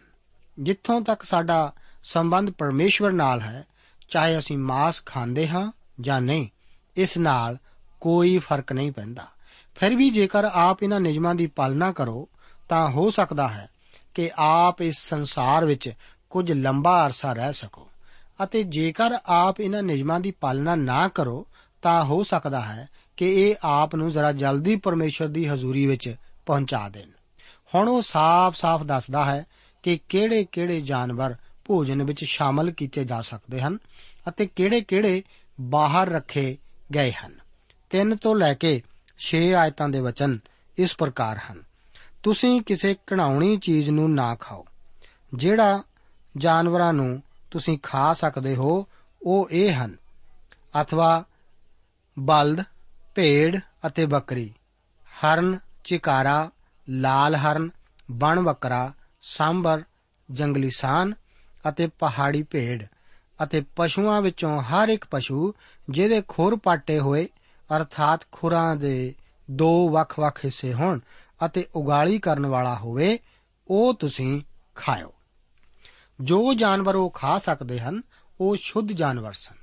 [0.60, 1.72] ਜਿੱਥੋਂ ਤੱਕ ਸਾਡਾ
[2.04, 3.64] ਸੰਬੰਧ ਪਰਮੇਸ਼ਵਰ ਨਾਲ ਹੈ,
[4.10, 6.48] ਚਾਹੇ ਅਸੀਂ ਮਾਸ ਖਾਂਦੇ ਹਾਂ ਜਾਂ ਨਹੀਂ,
[6.96, 7.58] ਇਸ ਨਾਲ
[8.00, 9.26] ਕੋਈ ਫ਼ਰਕ ਨਹੀਂ ਪੈਂਦਾ।
[9.74, 12.28] ਫਿਰ ਵੀ ਜੇਕਰ ਆਪ ਇਹਨਾਂ ਨਿਯਮਾਂ ਦੀ ਪਾਲਣਾ ਕਰੋ,
[12.68, 13.68] ਤਾਂ ਹੋ ਸਕਦਾ ਹੈ
[14.14, 15.92] ਕਿ ਆਪ ਇਸ ਸੰਸਾਰ ਵਿੱਚ
[16.30, 17.88] ਕੁਝ ਲੰਬਾ ਅਰਸਾ ਰਹਿ ਸਕੋ।
[18.44, 21.46] ਅਤੇ ਜੇਕਰ ਆਪ ਇਹਨਾਂ ਨਿਯਮਾਂ ਦੀ ਪਾਲਣਾ ਨਾ ਕਰੋ,
[21.82, 26.14] ਤਾਂ ਹੋ ਸਕਦਾ ਹੈ ਕਿ ਇਹ ਆਪ ਨੂੰ ਜ਼ਰਾ ਜਲਦੀ ਪਰਮੇਸ਼ਰ ਦੀ ਹਜ਼ੂਰੀ ਵਿੱਚ
[26.46, 27.08] ਪਹੁੰਚਾ ਦੇਣ।
[27.74, 29.46] ਹੁਣ ਉਹ ਸਾਫ਼-ਸਾਫ਼ ਦੱਸਦਾ ਹੈ
[29.82, 33.78] ਕਿ ਕਿਹੜੇ-ਕਿਹੜੇ ਜਾਨਵਰ ਭੋਜਨ ਵਿੱਚ ਸ਼ਾਮਲ ਕੀਤੇ ਜਾ ਸਕਦੇ ਹਨ
[34.28, 35.22] ਅਤੇ ਕਿਹੜੇ-ਕਿਹੜੇ
[35.60, 36.56] ਬਾਹਰ ਰੱਖੇ
[36.94, 37.34] ਗਏ ਹਨ।
[37.90, 38.82] 3 ਤੋਂ ਲੈ ਕੇ
[39.18, 40.38] 6 ਆਇਤਾਂ ਦੇ ਵਚਨ
[40.78, 41.62] ਇਸ ਪ੍ਰਕਾਰ ਹਨ।
[42.22, 44.66] ਤੁਸੀਂ ਕਿਸੇ ਘਣਾਉਣੀ ਚੀਜ਼ ਨੂੰ ਨਾ ਖਾਓ।
[45.34, 45.82] ਜਿਹੜਾ
[46.36, 48.86] ਜਾਨਵਰਾਂ ਨੂੰ ਤੁਸੀਂ ਖਾ ਸਕਦੇ ਹੋ,
[49.22, 49.96] ਉਹ ਇਹ ਹਨ,
[50.82, 51.24] ਅਥਵਾ
[52.18, 52.64] ਬਲਦ,
[53.14, 54.54] ਭੇਡ ਅਤੇ ਬੱਕਰੀ,
[55.06, 56.50] ਹਰਨ, ਚਿਕਾਰਾ,
[56.88, 57.70] ਲਾਲ ਹਰਨ
[58.10, 59.82] ਬਣ ਬੱਕਰਾ ਸਾਂਬਰ,
[60.30, 61.14] ਜੰਗਲੀ ਸਾਨ
[61.68, 62.86] ਅਤੇ ਪਹਾੜੀ ਭੇਡ
[63.42, 65.54] ਅਤੇ ਪਸ਼ੂਆਂ ਵਿੱਚੋਂ ਹਰ ਇੱਕ ਪਸ਼ੂ
[65.90, 67.28] ਜਿਹਦੇ ਖੁਰ ਪਾਟੇ ਹੋਏ,
[67.76, 69.14] ਅਰਥਾਤ ਖੁਰਾਂ ਦੇ
[69.50, 70.98] ਦੋ ਵੱਖ-ਵੱਖ ਹਿੱਸੇ ਹੋਣ
[71.46, 73.18] ਅਤੇ ਉਗਾਲੀ ਕਰਨ ਵਾਲਾ ਹੋਵੇ,
[73.68, 74.40] ਉਹ ਤੁਸੀਂ
[74.74, 75.14] ਖਾਓ
[76.20, 78.02] ਜੋ ਜਾਨਵਰ ਉਹ ਖਾ ਸਕਦੇ ਹਨ,
[78.40, 79.54] ਉਹ ਸ਼ੁੱਧ ਜਾਨਵਰ ਸਨ।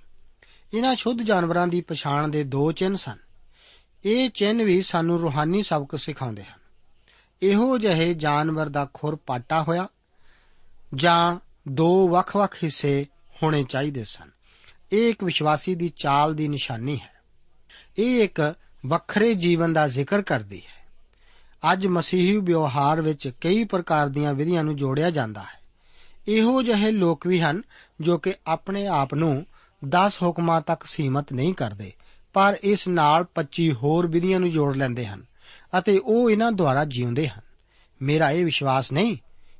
[0.74, 3.18] ਇਹਨਾਂ ਸ਼ੁੱਧ ਜਾਨਵਰਾਂ ਦੀ ਪਛਾਣ ਦੇ ਦੋ ਚਿੰਨ੍ਹ ਸਨ।
[4.06, 6.67] ਇਹ ਚਿੰਨ੍ਹ ਵੀ ਸਾਨੂੰ ਰੂਹਾਨੀ ਸਬਕ ਸਿਖਾਉਂਦੇ ਹਨ।
[7.44, 9.88] ਇਹੋ ਜਿਹੇ ਜਾਨਵਰ ਦਾ ਖੁਰ ਪਾਟਾ ਹੋਇਆ,
[10.96, 13.06] ਜਾਂ ਦੋ ਵੱਖ-ਵੱਖ ਹਿੱਸੇ
[13.44, 14.30] ਹੋਣੇ ਚਾਹੀਦੇ ਸਨ।
[14.92, 17.14] ਇਹ ਇੱਕ ਵਿਸ਼ਵਾਸੀ ਦੀ ਚਾਲ ਦੀ ਨਿਸ਼ਾਨੀ ਹੈ।
[17.98, 20.78] ਇਹ ਇੱਕ ਵੱਖਰੇ ਜੀਵਨ ਦਾ ਜ਼ਿਕਰ ਕਰਦੀ ਹੈ।
[21.72, 25.58] ਅੱਜ ਮਸੀਹੀ ਵਿਵਹਾਰ ਵਿੱਚ ਕਈ ਪ੍ਰਕਾਰ ਦੀਆਂ ਵਿਧੀਆਂ ਨੂੰ ਜੋੜਿਆ ਜਾਂਦਾ ਹੈ।
[26.28, 27.62] ਇਹੋ ਜਿਹੇ ਲੋਕ ਵੀ ਹਨ
[28.02, 29.46] ਜੋ ਕਿ ਆਪਣੇ ਆਪ ਨੂੰ
[29.90, 31.92] 10 ਹੁਕਮਾਂ ਤੱਕ ਸੀਮਤ ਨਹੀਂ ਕਰਦੇ,
[32.34, 35.24] ਪਰ ਇਸ ਨਾਲ 25 ਹੋਰ ਵਿਧੀਆਂ ਨੂੰ ਜੋੜ ਲੈਂਦੇ ਹਨ।
[35.80, 37.42] ਅਤੇ ਉਹ ਇਹਨਾਂ ਦੁਆਰਾ ਜਿਉਂਦੇ ਹਨ।
[38.02, 39.18] ਮੇਰਾ ਇਹ ਵਿਸ਼ਵਾਸ ਨਹੀਂ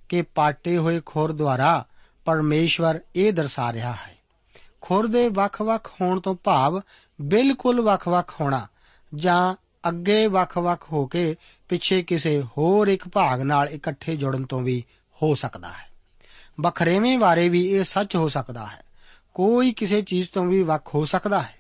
[0.10, 1.86] ਕਿ ਪਾਟੇ ਹੋਏ ਖੁਰ ਦੁਆਰਾ
[2.26, 4.18] ਪਰਮੇਸ਼ਵਰ ਇਹ ਦਰਸਾ ਰਿਹਾ ਹੈ।
[4.82, 6.82] ਖੁਰ ਦੇ ਵੱਖ-ਵੱਖ ਹੋਣ ਤੋਂ ਭਾਵ
[7.22, 8.68] ਬਿਲਕੁਲ ਵੱਖ-ਵੱਖ ਹੋਣਾ
[9.16, 9.56] ਜਾਂ
[9.90, 11.36] ਅੱਗੇ ਵੱਖ-ਵੱਖ ਹੋ ਕੇ
[11.70, 14.84] ਪਿੱਛੇ ਕਿਸੇ ਹੋਰ ਇੱਕ ਭਾਗ ਨਾਲ ਇਕੱਠੇ ਜੁੜਨ ਤੋਂ ਵੀ
[15.24, 15.88] ਹੋ ਸਕਦਾ ਹੈ।
[16.62, 18.84] ਵੱਖਰੇਵੇਂ ਬਾਰੇ ਵੀ ਇਹ ਸੱਚ ਹੋ ਸਕਦਾ ਹੈ।
[19.34, 21.56] ਕੋਈ ਕਿਸੇ ਚੀਜ਼ ਤੋਂ ਵੀ ਵੱਖ ਹੋ ਸਕਦਾ ਹੈ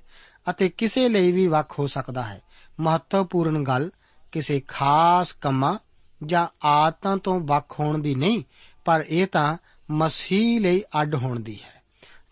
[0.49, 2.41] ਅਤੇ ਕਿਸੇ ਲਈ ਵੀ ਵੱਖ ਹੋ ਸਕਦਾ ਹੈ।
[2.79, 3.91] ਮਹੱਤਵਪੂਰਨ ਗੱਲ
[4.31, 5.77] ਕਿਸੇ ਖਾਸ ਕੰਮਾਂ
[6.25, 8.43] ਜਾਂ ਆਦਤਾਂ ਤੋਂ ਵੱਖ ਹੋਣ ਦੀ ਨਹੀਂ,
[8.85, 9.57] ਪਰ ਇਹ ਤਾਂ
[9.91, 11.81] ਮਸੀਹ ਲਈ ਅੱਡ ਹੋਣ ਦੀ ਹੈ।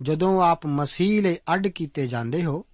[0.01, 2.65] ਜਦੋਂ ਆਪ ਮਸੀਹ ਲਈ ਅੱਡ ਕੀਤੇ ਜਾਂਦੇ ਹੋ,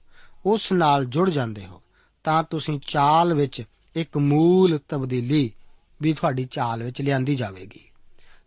[0.46, 1.82] ਉਸ ਨਾਲ ਜੁੜ ਜਾਂਦੇ ਹੋ,
[2.24, 3.64] ਤਾਂ ਤੁਸੀਂ ਚਾਲ ਵਿੱਚ
[3.96, 5.52] ਇੱਕ ਮੂਲ ਤਬਦੀਲੀ
[6.02, 7.92] ਵੀ ਤੁਹਾਡੀ ਚਾਲ ਵਿੱਚ ਲਿਆਂਦੀ ਜਾਵੇਗੀ।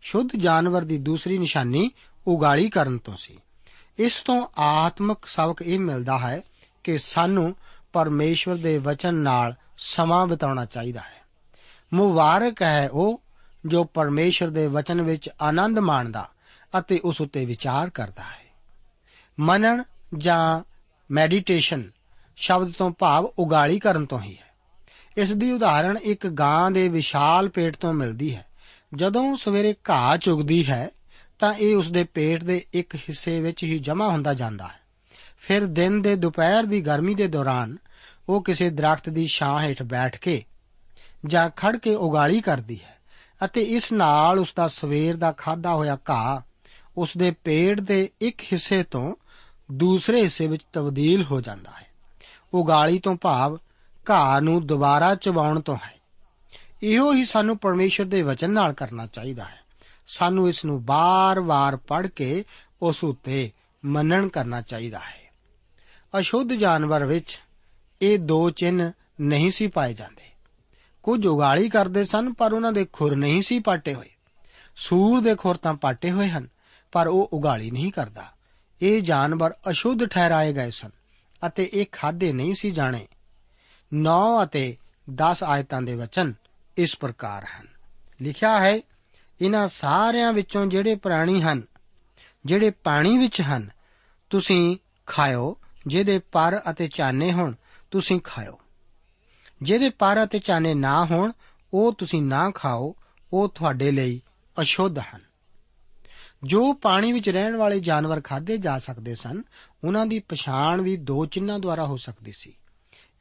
[0.01, 1.91] ਸ਼ੁੱਧ ਜਾਨਵਰ ਦੀ ਦੂਸਰੀ ਨਿਸ਼ਾਨੀ
[2.27, 3.37] ਉਗਾਲੀ ਕਰਨ ਤੋਂ ਸੀ।
[3.97, 6.41] ਇਸ ਤੋਂ ਆਤਮਿਕ ਸਬਕ ਇਹ ਮਿਲਦਾ ਹੈ
[6.83, 7.55] ਕਿ ਸਾਨੂੰ
[7.93, 11.21] ਪਰਮੇਸ਼ਵਰ ਦੇ ਵਚਨ ਨਾਲ ਸਮਾਂ ਬਿਤਾਉਣਾ ਚਾਹੀਦਾ ਹੈ।
[11.93, 13.21] ਮੁਬਾਰਕ ਹੈ ਉਹ
[13.65, 16.29] ਜੋ ਪਰਮੇਸ਼ਵਰ ਦੇ ਵਚਨ ਵਿੱਚ ਆਨੰਦ ਮਾਣਦਾ
[16.79, 18.45] ਅਤੇ ਉਸ ਉੱਤੇ ਵਿਚਾਰ ਕਰਦਾ ਹੈ।
[19.39, 19.83] ਮਨਨ
[20.17, 20.63] ਜਾਂ
[21.11, 21.91] ਮੈਡੀਟੇਸ਼ਨ
[22.35, 24.45] ਸ਼ਬਦ ਤੋਂ ਭਾਵ ਉਗਾਲੀ ਕਰਨ ਤੋਂ ਹੀ ਹੈ।
[25.17, 28.45] ਇਸ ਦੀ ਉਦਾਹਰਣ ਇੱਕ ਗਾਂ ਦੇ ਵਿਸ਼ਾਲ ਪੇਟ ਤੋਂ ਮਿਲਦੀ ਹੈ।
[28.95, 30.89] ਜਦੋਂ ਸਵੇਰੇ ਘਾਹ ਚੁਗਦੀ ਹੈ,
[31.39, 34.79] ਤਾਂ ਇਹ ਉਸ ਦੇ ਪੇਟ ਦੇ ਇੱਕ ਹਿੱਸੇ ਵਿੱਚ ਹੀ ਜਮ੍ਹਾਂ ਹੁੰਦਾ ਜਾਂਦਾ ਹੈ।
[35.39, 37.77] ਫਿਰ ਦਿਨ ਦੇ ਦੁਪਹਿਰ ਦੀ ਗਰਮੀ ਦੇ ਦੌਰਾਨ
[38.29, 40.43] ਉਹ ਕਿਸੇ ਦਰਖਤ ਦੀ ਛਾਂ ਹੇਠ ਬੈਠ ਕੇ
[41.25, 42.97] ਜਾਂ ਖੜ ਕੇ ਉਗਾਲੀ ਕਰਦੀ ਹੈ
[43.45, 46.41] ਅਤੇ ਇਸ ਨਾਲ ਉਸ ਦਾ ਸਵੇਰ ਦਾ ਖਾਦਾ ਹੋਇਆ ਘਾਹ
[46.97, 49.15] ਉਸ ਦੇ ਪੇਟ ਦੇ ਇੱਕ ਹਿੱਸੇ ਤੋਂ
[49.71, 51.87] ਦੂਸਰੇ ਹਿੱਸੇ ਵਿੱਚ ਤਬਦੀਲ ਹੋ ਜਾਂਦਾ ਹੈ।
[52.53, 53.59] ਉਗਾਲੀ ਤੋਂ ਭਾਵ
[54.09, 55.99] ਘਾਹ ਨੂੰ ਦੁਬਾਰਾ ਚਬਾਉਣ ਤੋਂ ਹੈ।
[56.83, 59.59] ਇਹੋ ਹੀ ਸਾਨੂੰ ਪਰਮੇਸ਼ਰ ਦੇ ਵਚਨ ਨਾਲ ਕਰਨਾ ਚਾਹੀਦਾ ਹੈ।
[60.07, 62.45] ਸਾਨੂੰ ਇਸ ਨੂੰ ਬਾਰ-ਬਾਰ ਪੜ੍ਹ ਕੇ
[62.81, 63.51] ਉਸ ਉੱਤੇ
[63.85, 65.31] ਮੰਨਣ ਕਰਨਾ ਚਾਹੀਦਾ ਹੈ।
[66.19, 67.39] ਅਸ਼ੁੱਧ ਜਾਨਵਰ ਵਿੱਚ
[68.01, 70.23] ਇਹ ਦੋ ਚਿੰਨ ਨਹੀਂ ਸੀ ਪਾਏ ਜਾਂਦੇ।
[71.03, 74.09] ਕੁਝ ਉਗਾਲੀ ਕਰਦੇ ਸਨ, ਪਰ ਉਹਨਾਂ ਦੇ ਖੁਰ ਨਹੀਂ ਸੀ ਪਾਟੇ ਹੋਏ।
[74.75, 76.47] ਸੂਰ ਦੇ ਖੁਰ ਤਾਂ ਪਾਟੇ ਹੋਏ ਹਨ,
[76.91, 78.31] ਪਰ ਉਹ ਉਗਾਲੀ ਨਹੀਂ ਕਰਦਾ।
[78.81, 80.89] ਇਹ ਜਾਨਵਰ ਅਸ਼ੁੱਧ ਠਹਿਰਾਏ ਗਏ ਸਨ,
[81.47, 83.07] ਅਤੇ ਇਹ ਖਾਦੇ ਨਹੀਂ ਸੀ ਜਾਣੇ।
[83.93, 84.77] 9 ਅਤੇ
[85.09, 86.33] 10 ਆਇਤਾਂ ਦੇ ਵਚਨ
[86.77, 87.67] ਇਸ ਪ੍ਰਕਾਰ ਹਨ।
[88.21, 88.81] ਲਿਖਿਆ ਹੈ,
[89.41, 91.61] ਇਹਨਾਂ ਸਾਰਿਆਂ ਵਿੱਚੋਂ ਜਿਹੜੇ ਪ੍ਰਾਣੀ ਹਨ,
[92.45, 93.69] ਜਿਹੜੇ ਪਾਣੀ ਵਿੱਚ ਹਨ,
[94.29, 97.53] ਤੁਸੀਂ ਖਾਓ ਜਿਹਦੇ ਪਰ ਅਤੇ ਚਾਨੇ ਹੋਣ
[97.95, 98.59] ਤੁਸੀਂ ਖਾਓ
[99.61, 101.31] ਜਿਹਦੇ ਪਰ ਅਤੇ ਚਾਨੇ ਨਾ ਹੋਣ,
[101.73, 102.95] ਉਹ ਤੁਸੀਂ ਨਾ ਖਾਓ,
[103.33, 104.21] ਉਹ ਤੁਹਾਡੇ ਲਈ
[104.61, 105.21] ਅਸ਼ੁੱਧ ਹਨ।
[106.43, 109.41] ਜੋ ਪਾਣੀ ਵਿੱਚ ਰਹਿਣ ਵਾਲੇ ਜਾਨਵਰ ਖਾਦੇ ਜਾ ਸਕਦੇ ਸਨ,
[109.83, 112.57] ਉਹਨਾਂ ਦੀ ਪਛਾਣ ਵੀ ਦੋ ਚਿੰਨ੍ਹਾਂ ਦੁਆਰਾ ਹੋ ਸਕਦੀ ਸੀ।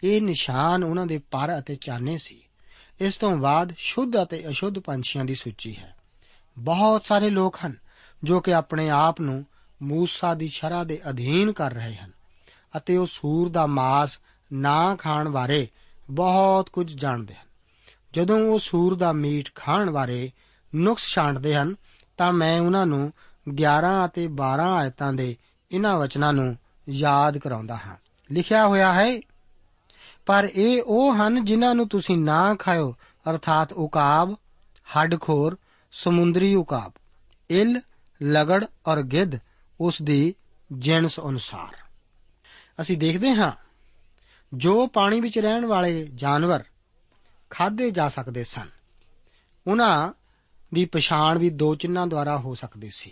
[0.05, 2.43] ਇਹ ਨਿਸ਼ਾਨ ਉਹਨਾਂ ਦੇ ਪਰ ਅਤੇ ਚਾਨੇ ਸੀ।
[3.01, 5.97] ਇਸ ਤੋਂ ਬਾਅਦ ਸ਼ੁੱਧ ਅਤੇ ਅਸ਼ੁੱਧ ਪੰਛੀਆਂ ਦੀ ਸੂਚੀ ਹੈ।
[6.59, 7.77] ਬਹੁਤ ਸਾਰੇ ਲੋਕ ਹਨ
[8.25, 9.47] ਜੋ ਕਿ ਆਪਣੇ ਆਪ ਨੂੰ
[9.83, 12.13] ਮੂਸਾ ਦੀ ਸ਼ਰ੍ਹਾ ਦੇ ਅਧੀਨ ਕਰ ਰਹੇ ਹਨ
[12.77, 14.19] ਅਤੇ ਉਹ ਸੂਰ ਦਾ ਮਾਸ
[14.55, 15.69] ਨਾ ਖਾਣ ਬਾਰੇ
[16.11, 17.47] ਬਹੁਤ ਕੁਝ ਜਾਣਦੇ ਹਨ।
[18.13, 20.31] ਜਦੋਂ ਉਹ ਸੂਰ ਦਾ ਮੀਟ ਖਾਣ ਬਾਰੇ
[20.75, 21.75] ਨੁਕਸ ਛਾਂਟਦੇ ਹਨ,
[22.17, 23.13] ਤਾਂ ਮੈਂ ਉਹਨਾਂ ਨੂੰ
[23.55, 25.37] 11 ਅਤੇ 12 ਆਇਤਾਂ ਦੇ
[25.73, 26.57] ਇਹਨਾਂ ਵਚਨਾਂ ਨੂੰ
[26.89, 27.97] ਯਾਦ ਕਰਾਉਂਦਾ ਹਾਂ।
[28.33, 29.21] ਲਿਖਿਆ ਹੋਇਆ ਹੈ,
[30.27, 32.95] ਪਰ ਇਹ ਉਹ ਹਨ ਜਿਨ੍ਹਾਂ ਨੂੰ ਤੁਸੀਂ ਨਾ ਖਾਓ
[33.31, 34.37] ਅਰਥਾਤ ਉਕਾਬ,
[34.97, 35.59] ਹੱਡਖੋਰ,
[35.93, 36.93] ਸਮੁੰਦਰੀ ਉਕਾਬ,
[37.51, 37.81] ਇਲ,
[38.23, 39.33] ਲਗੜ ਔਰ ਗਿੱਧ,
[39.81, 40.35] ਉਸ ਦੀ
[40.73, 41.77] ਜਿਣਸ ਅਨੁਸਾਰ।
[42.81, 43.64] ਅਸੀਂ ਦੇਖਦੇ ਹਾਂ
[44.57, 46.65] ਜੋ ਪਾਣੀ ਵਿੱਚ ਰਹਿਣ ਵਾਲੇ ਜਾਨਵਰ
[47.51, 48.69] ਖਾਦੇ ਜਾ ਸਕਦੇ ਸਨ,
[49.67, 50.13] ਉਹਨਾਂ
[50.75, 53.11] ਦੀ ਪਛਾਣ ਵੀ ਦੋ ਚਿੰਨ੍ਹਾਂ ਦੁਆਰਾ ਹੋ ਸਕਦੀ ਸੀ।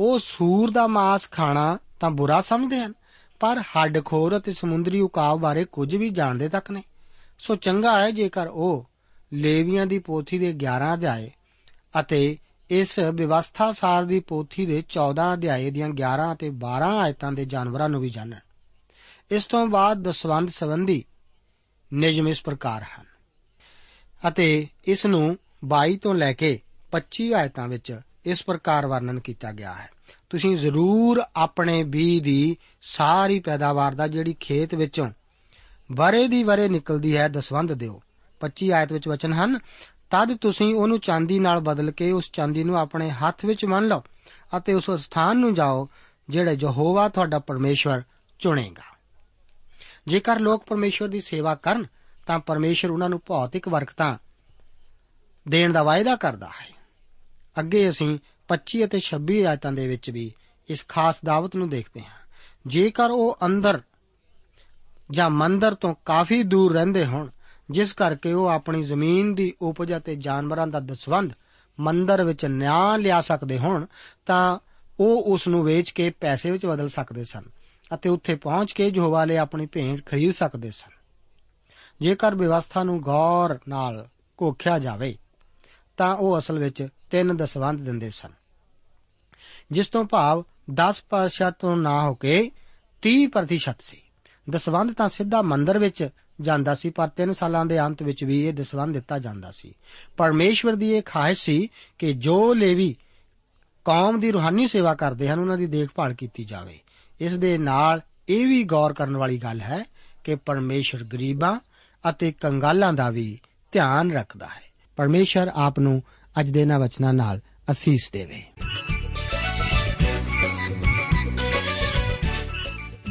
[0.00, 2.92] ਉਹ ਸੂਰ ਦਾ ਮਾਸ ਖਾਣਾ ਤਾਂ ਬੁਰਾ ਸਮਝਦੇ ਹਨ,
[3.40, 6.82] ਪਰ ਹੱਡਖੋਰ ਅਤੇ ਸਮੁੰਦਰੀ ਉਕਾਬ ਬਾਰੇ ਕੁਝ ਵੀ ਜਾਣਦੇ ਤੱਕ ਨੇ।
[7.38, 8.90] ਸੋ ਚੰਗਾ ਹੈ ਜੇਕਰ ਉਹ
[9.32, 11.30] ਲੇਵੀਆਂ ਦੀ ਪੋਥੀ ਦੇ 11 ਅਧਿਆਏ
[12.00, 12.36] ਅਤੇ
[12.70, 17.88] ਇਸ ਵਿਵਸਥਾ ਸਾਰ ਦੀ ਪੋਥੀ ਦੇ 14 ਅਧਿਆਏ ਦੀਆਂ 11 ਅਤੇ 12 ਆਇਤਾਂ ਦੇ ਜਾਨਵਰਾਂ
[17.88, 18.47] ਨੂੰ ਵੀ ਜਾਣਨ।
[19.30, 21.04] ਇਸ ਤੋਂ ਬਾਅਦ ਦਸਵੰਦ ਸੰਬੰਧੀ
[21.94, 23.04] ਨਿਯਮ ਇਸ ਪ੍ਰਕਾਰ ਹਨ
[24.28, 26.60] ਅਤੇ ਇਸ ਨੂੰ 22 ਤੋਂ ਲੈ ਕੇ
[26.92, 29.90] 25 ਆਇਤਾਂ ਵਿੱਚ ਇਸ ਪ੍ਰਕਾਰ ਵਰਣਨ ਕੀਤਾ ਗਿਆ ਹੈ।
[30.30, 35.10] ਤੁਸੀਂ ਜ਼ਰੂਰ ਆਪਣੇ ਬੀ ਦੀ ਸਾਰੀ ਪੈਦਾਵਾਰ ਦਾ ਜਿਹੜੀ ਖੇਤ ਵਿੱਚੋਂ
[35.92, 38.02] ਬਰੇ ਦੀ ਬਰੇ ਨਿਕਲਦੀ ਹੈ ਦਸਵੰਦ ਦਿਓ।
[38.40, 39.58] 25 ਆਇਤ ਵਿੱਚ ਵਚਨ ਹਨ,
[40.10, 44.02] ਤਦ ਤੁਸੀਂ ਉਹਨੂੰ ਚਾਂਦੀ ਨਾਲ ਬਦਲ ਕੇ ਉਸ ਚਾਂਦੀ ਨੂੰ ਆਪਣੇ ਹੱਥ ਵਿੱਚ ਮੰਨ ਲਓ
[44.56, 45.88] ਅਤੇ ਉਸ ਸਥਾਨ ਨੂੰ ਜਾਓ,
[46.28, 48.02] ਜਿਹੜੇ ਯਹੋਵਾ ਤੁਹਾਡਾ ਪਰਮੇਸ਼ਵਰ
[48.38, 48.97] ਚੁਣੇਗਾ।
[50.08, 51.86] ਜੇਕਰ ਲੋਕ ਪਰਮੇਸ਼ਵਰ ਦੀ ਸੇਵਾ ਕਰਨ,
[52.26, 54.18] ਤਾਂ ਪਰਮੇਸ਼ਵਰ ਉਹਨਾਂ ਨੂੰ ਭੌਤਿਕ ਵਰਕਤਾਂ
[55.48, 56.74] ਦੇਣ ਦਾ ਵਾਅਦਾ ਕਰਦਾ ਹੈ।
[57.58, 58.18] ਅੱਗੇ ਅਸੀਂ
[58.48, 60.32] 25 ਅਤੇ 26 ਆਇਤਾਂ ਦੇ ਵਿੱਚ ਵੀ
[60.68, 62.18] ਇਸ ਖਾਸ ਦਾਵਤ ਨੂੰ ਦੇਖਦੇ ਹਾਂ।
[62.66, 63.80] ਜੇਕਰ ਉਹ ਅੰਦਰ
[65.10, 67.30] ਜਾਂ ਮੰਦਰ ਤੋਂ ਕਾਫੀ ਦੂਰ ਰਹਿੰਦੇ ਹੋਣ,
[67.70, 71.32] ਜਿਸ ਕਰਕੇ ਉਹ ਆਪਣੀ ਜ਼ਮੀਨ ਦੀ ਉਪਜ ਅਤੇ ਜਾਨਵਰਾਂ ਦਾ ਦਸਵੰਦ
[71.80, 73.86] ਮੰਦਰ ਵਿੱਚ ਨਿਆਂ ਲਿਆ ਸਕਦੇ ਹੋਣ,
[74.26, 74.58] ਤਾਂ
[75.00, 77.42] ਉਹ ਉਸ ਨੂੰ ਵੇਚ ਕੇ ਪੈਸੇ ਵਿੱਚ ਬਦਲ ਸਕਦੇ ਸਨ।
[77.94, 80.90] ਅਤੇ ਉੱਥੇ ਪਹੁੰਚ ਕੇ ਯਹੋਵਾ ਲਈ ਆਪਣੀ ਭੇਂਟ ਖਰੀਦ ਸਕਦੇ ਸਨ।
[82.00, 84.08] ਜੇਕਰ ਵਿਵਸਥਾ ਨੂੰ ਗੌਰ ਨਾਲ
[84.42, 85.18] ਘੋਖਿਆ ਜਾਵੇ,
[85.96, 88.30] ਤਾਂ ਉਹ ਅਸਲ ਵਿੱਚ ਤਿੰਨ ਦਸਵੰਧ ਦਿੰਦੇ ਸਨ।
[89.72, 92.50] ਜਿਸ ਤੋਂ ਭਾਵ 10% ਤੋਂ ਨਾ ਹੋ ਕੇ
[93.02, 94.02] 30% ਸੀ।
[94.50, 96.08] ਦਸਵੰਧ ਤਾਂ ਸਿੱਧਾ ਮੰਦਰ ਵਿੱਚ
[96.40, 99.74] ਜਾਂਦਾ ਸੀ, ਪਰ 3 ਸਾਲਾਂ ਦੇ ਅੰਤ ਵਿੱਚ ਵੀ ਇਹ ਦਸਵੰਧ ਦਿੱਤਾ ਜਾਂਦਾ ਸੀ।
[100.16, 102.96] ਪਰਮੇਸ਼ਵਰ ਦੀ ਇਹ ਖਾਹਿਸ਼ ਸੀ ਕਿ ਜੋ ਲੇਵੀ
[103.84, 106.80] ਕੌਮ ਦੀ ਰੂਹਾਨੀ ਸੇਵਾ ਕਰਦੇ ਹਨ, ਉਹਨਾਂ ਦੀ ਦੇਖਭਾਲ ਕੀਤੀ ਜਾਵੇ।
[107.20, 109.84] ਇਸ ਦੇ ਨਾਲ ਇਹ ਵੀ ਗੌਰ ਕਰਨ ਵਾਲੀ ਗੱਲ ਹੈ
[110.24, 111.60] ਕਿ ਪਰਮੇਸ਼ਰ ਗਰੀਬਾਂ
[112.10, 113.40] ਅਤੇ ਕੰਗਾਲਾਂ ਦਾ ਵੀ
[113.72, 114.62] ਧਿਆਨ ਰੱਖਦਾ ਹੈ।
[114.96, 116.02] ਪਰਮੇਸ਼ਰ ਆਪ ਨੂੰ
[116.40, 118.42] ਅੱਜ ਦੇ ਇਹਨਾਂ ਵਚਨਾਂ ਨਾਲ ਅਸੀਸ ਦੇਵੇ।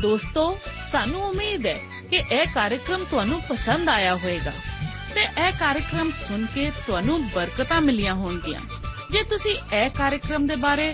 [0.02, 0.58] ਦੋਸਤੋ,
[0.92, 1.78] ਸਾਨੂੰ ਉਮੀਦ ਹੈ
[2.10, 4.52] ਕਿ ਇਹ ਕਾਰਜਕ੍ਰਮ ਤੁਹਾਨੂੰ ਪਸੰਦ ਆਇਆ ਹੋਵੇਗਾ
[5.16, 8.60] ਤੇ ਇਹ ਕਾਰਜਕ੍ਰਮ ਸੁਣ ਕੇ ਤੁਹਾਨੂੰ ਬਰਕਤਾਂ ਮਿਲੀਆਂ ਹੋਣਗੀਆਂ।
[9.12, 10.94] ਜੇ ਤੁਸੀਂ ਇਹ ਕਾਰਜਕ੍ਰਮ ਦੇ ਬਾਰੇ